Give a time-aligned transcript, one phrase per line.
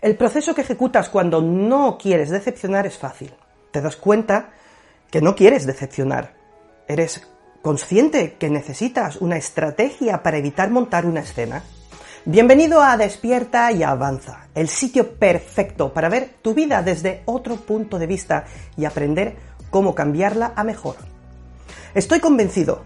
[0.00, 3.34] El proceso que ejecutas cuando no quieres decepcionar es fácil.
[3.72, 4.50] Te das cuenta
[5.10, 6.34] que no quieres decepcionar.
[6.86, 7.26] Eres
[7.62, 11.64] consciente que necesitas una estrategia para evitar montar una escena.
[12.24, 17.98] Bienvenido a Despierta y Avanza, el sitio perfecto para ver tu vida desde otro punto
[17.98, 18.44] de vista
[18.76, 19.34] y aprender
[19.70, 20.94] cómo cambiarla a mejor.
[21.94, 22.84] Estoy convencido,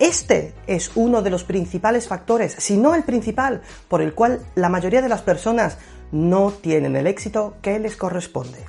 [0.00, 4.70] este es uno de los principales factores, si no el principal, por el cual la
[4.70, 5.76] mayoría de las personas
[6.10, 8.64] no tienen el éxito que les corresponde.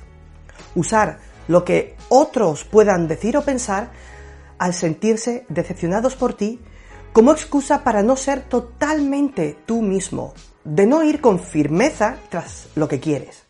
[0.74, 1.18] Usar
[1.48, 3.90] lo que otros puedan decir o pensar
[4.58, 6.60] al sentirse decepcionados por ti
[7.14, 12.88] como excusa para no ser totalmente tú mismo, de no ir con firmeza tras lo
[12.88, 13.41] que quieres.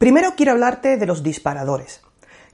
[0.00, 2.00] Primero quiero hablarte de los disparadores.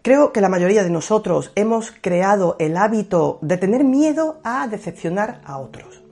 [0.02, 5.42] Creo que la mayoría de nosotros hemos creado el hábito de tener miedo a decepcionar
[5.44, 6.02] a otros.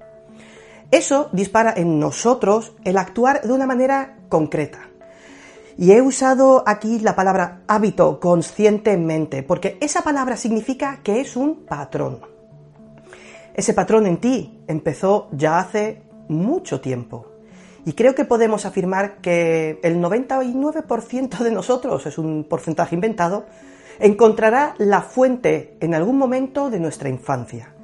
[0.92, 4.78] Eso dispara en nosotros el actuar de una manera concreta.
[5.76, 11.64] Y he usado aquí la palabra hábito conscientemente, porque esa palabra significa que es un
[11.66, 12.20] patrón.
[13.54, 17.33] Ese patrón en ti empezó ya hace mucho tiempo.
[17.86, 23.44] Y creo que podemos afirmar que el 99% de nosotros, es un porcentaje inventado,
[23.98, 27.74] encontrará la fuente en algún momento de nuestra infancia.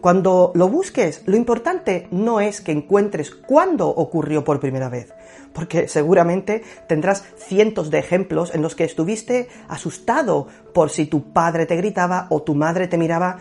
[0.00, 5.12] Cuando lo busques, lo importante no es que encuentres cuándo ocurrió por primera vez,
[5.52, 11.66] porque seguramente tendrás cientos de ejemplos en los que estuviste asustado por si tu padre
[11.66, 13.36] te gritaba o tu madre te miraba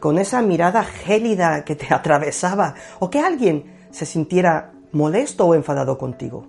[0.00, 5.98] con esa mirada gélida que te atravesaba, o que alguien se sintiera molesto o enfadado
[5.98, 6.46] contigo.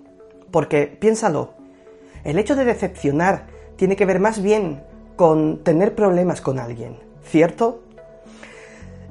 [0.50, 1.54] Porque piénsalo,
[2.22, 4.82] el hecho de decepcionar tiene que ver más bien
[5.16, 7.82] con tener problemas con alguien, ¿cierto?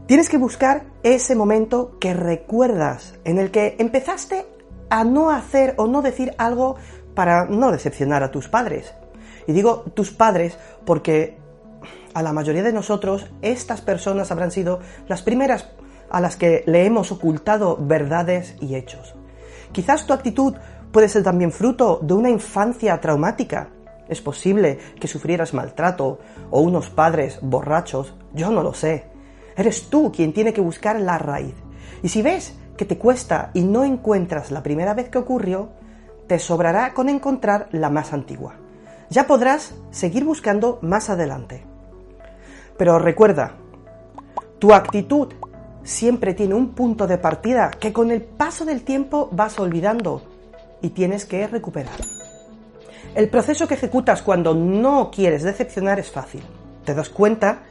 [0.05, 4.45] Tienes que buscar ese momento que recuerdas, en el que empezaste
[4.89, 6.75] a no hacer o no decir algo
[7.15, 8.93] para no decepcionar a tus padres.
[9.47, 11.37] Y digo tus padres porque
[12.13, 15.69] a la mayoría de nosotros estas personas habrán sido las primeras
[16.09, 19.15] a las que le hemos ocultado verdades y hechos.
[19.73, 20.55] Quizás tu actitud
[20.91, 23.69] puede ser también fruto de una infancia traumática.
[24.07, 26.19] Es posible que sufrieras maltrato
[26.51, 29.07] o unos padres borrachos, yo no lo sé.
[29.57, 31.55] Eres tú quien tiene que buscar la raíz.
[32.03, 35.69] Y si ves que te cuesta y no encuentras la primera vez que ocurrió,
[36.27, 38.55] te sobrará con encontrar la más antigua.
[39.09, 41.65] Ya podrás seguir buscando más adelante.
[42.77, 43.53] Pero recuerda,
[44.59, 45.33] tu actitud
[45.83, 50.23] siempre tiene un punto de partida que con el paso del tiempo vas olvidando
[50.81, 51.99] y tienes que recuperar.
[53.15, 56.41] El proceso que ejecutas cuando no quieres decepcionar es fácil.
[56.83, 57.63] Te das cuenta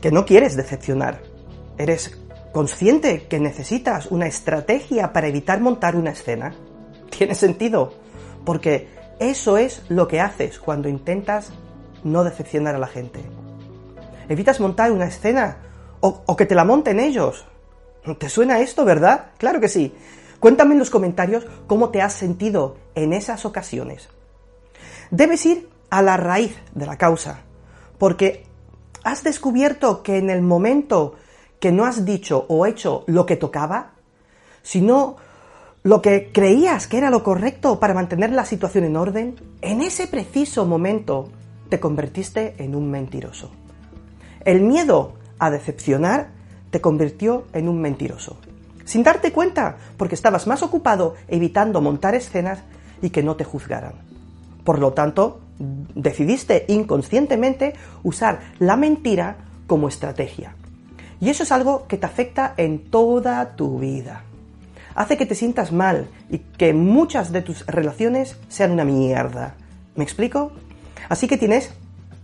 [0.00, 1.20] que no quieres decepcionar.
[1.78, 2.18] Eres
[2.52, 6.54] consciente que necesitas una estrategia para evitar montar una escena.
[7.10, 7.94] Tiene sentido,
[8.44, 8.88] porque
[9.18, 11.52] eso es lo que haces cuando intentas
[12.02, 13.20] no decepcionar a la gente.
[14.28, 15.58] Evitas montar una escena
[16.00, 17.46] o, que te la monten ellos.
[18.18, 19.32] ¿Te suena esto, verdad?
[19.38, 19.94] Claro que sí.
[20.38, 24.08] Cuéntame en los comentarios cómo te has sentido en esas ocasiones.
[25.10, 27.40] Debes ir a la raíz de la causa,
[27.98, 28.46] porque
[29.04, 31.14] has descubierto que en el momento
[31.58, 33.92] que no has dicho o hecho lo que tocaba,
[34.62, 35.16] sino
[35.82, 40.06] lo que creías que era lo correcto para mantener la situación en orden, en ese
[40.06, 41.28] preciso momento
[41.68, 43.50] te convertiste en un mentiroso.
[44.44, 46.39] El miedo a decepcionar
[46.70, 48.36] te convirtió en un mentiroso.
[48.84, 52.60] Sin darte cuenta, porque estabas más ocupado evitando montar escenas
[53.02, 53.94] y que no te juzgaran.
[54.64, 55.40] Por lo tanto,
[55.94, 59.36] decidiste inconscientemente usar la mentira
[59.66, 60.54] como estrategia.
[61.20, 64.24] Y eso es algo que te afecta en toda tu vida.
[64.94, 69.54] Hace que te sientas mal y que muchas de tus relaciones sean una mierda.
[69.94, 70.52] ¿Me explico?
[71.08, 71.72] Así que tienes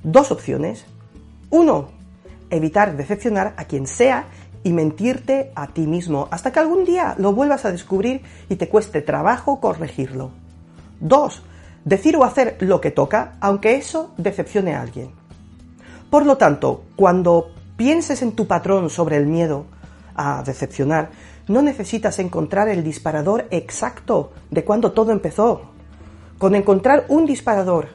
[0.03, 0.85] dos opciones.
[1.51, 1.89] Uno,
[2.51, 4.27] evitar decepcionar a quien sea
[4.63, 8.69] y mentirte a ti mismo hasta que algún día lo vuelvas a descubrir y te
[8.69, 10.31] cueste trabajo corregirlo.
[10.99, 11.43] Dos,
[11.85, 15.11] decir o hacer lo que toca aunque eso decepcione a alguien.
[16.11, 19.67] Por lo tanto, cuando pienses en tu patrón sobre el miedo
[20.15, 21.11] a decepcionar,
[21.49, 25.63] no necesitas encontrar el disparador exacto de cuando todo empezó.
[26.39, 27.89] Con encontrar un disparador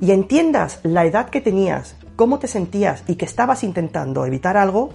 [0.00, 4.90] y entiendas la edad que tenías, cómo te sentías y que estabas intentando evitar algo,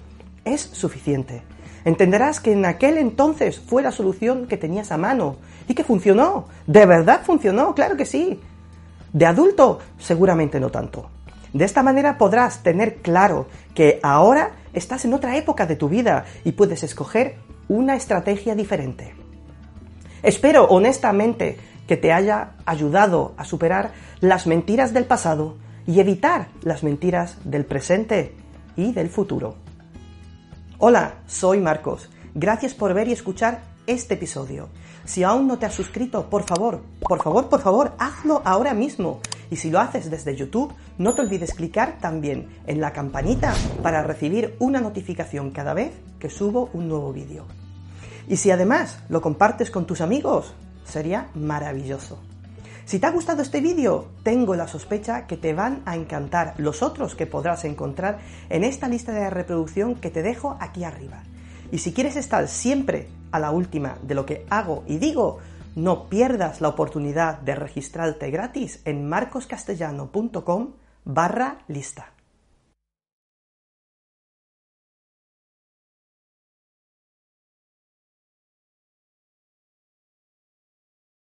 [0.45, 1.44] es suficiente.
[1.86, 5.38] Entenderás que en aquel entonces fue la solución que tenías a mano
[5.68, 6.48] y que funcionó.
[6.68, 8.39] De verdad funcionó, claro que sí.
[9.13, 11.10] De adulto, seguramente no tanto.
[11.54, 16.25] De esta manera podrás tener claro que ahora estás en otra época de tu vida
[16.44, 17.38] y puedes escoger
[17.68, 19.16] una estrategia diferente.
[20.21, 21.57] Espero honestamente
[21.88, 25.56] que te haya ayudado a superar las mentiras del pasado
[25.89, 28.36] y evitar las mentiras del presente
[28.75, 29.56] y del futuro.
[30.77, 32.12] Hola, soy Marcos.
[32.36, 34.69] Gracias por ver y escuchar este episodio.
[35.06, 39.19] Si aún no te has suscrito, por favor, por favor, por favor, hazlo ahora mismo.
[39.50, 44.03] Y si lo haces desde YouTube, no te olvides clicar también en la campanita para
[44.03, 47.45] recibir una notificación cada vez que subo un nuevo vídeo.
[48.27, 50.53] Y si además lo compartes con tus amigos,
[50.85, 52.19] sería maravilloso.
[52.89, 56.81] Si te ha gustado este vídeo, tengo la sospecha que te van a encantar los
[56.81, 58.18] otros que podrás encontrar
[58.50, 61.21] en esta lista de reproducción que te dejo aquí arriba.
[61.71, 65.38] Y si quieres estar siempre a la última de lo que hago y digo,
[65.75, 70.69] no pierdas la oportunidad de registrarte gratis en marcoscastellano.com
[71.06, 72.12] barra lista.